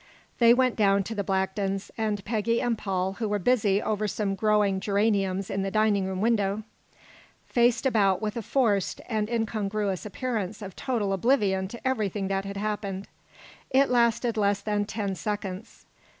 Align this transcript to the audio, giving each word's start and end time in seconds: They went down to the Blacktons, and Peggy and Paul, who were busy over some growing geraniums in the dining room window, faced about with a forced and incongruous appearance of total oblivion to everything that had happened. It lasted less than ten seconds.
They 0.39 0.51
went 0.51 0.75
down 0.77 1.03
to 1.03 1.13
the 1.13 1.23
Blacktons, 1.23 1.91
and 1.95 2.25
Peggy 2.25 2.59
and 2.59 2.75
Paul, 2.75 3.13
who 3.19 3.29
were 3.29 3.37
busy 3.37 3.79
over 3.79 4.07
some 4.07 4.33
growing 4.33 4.79
geraniums 4.79 5.47
in 5.51 5.61
the 5.61 5.69
dining 5.69 6.07
room 6.07 6.21
window, 6.21 6.63
faced 7.45 7.85
about 7.85 8.19
with 8.19 8.35
a 8.35 8.41
forced 8.41 8.99
and 9.07 9.29
incongruous 9.29 10.03
appearance 10.03 10.63
of 10.63 10.75
total 10.75 11.13
oblivion 11.13 11.67
to 11.67 11.87
everything 11.87 12.29
that 12.29 12.45
had 12.45 12.57
happened. 12.57 13.09
It 13.69 13.89
lasted 13.89 14.37
less 14.37 14.61
than 14.61 14.85
ten 14.85 15.13
seconds. 15.13 15.85